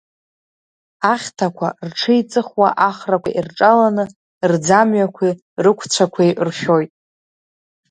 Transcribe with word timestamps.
Ахьҭақәа 1.13 1.67
рҽеиҵыхуа 1.87 2.67
ахрақәа 2.89 3.29
ирҿаланы, 3.37 4.03
рӡамҩақәеи 4.49 5.33
рықәцәақәеи 5.63 6.31
ршәоит. 6.47 6.91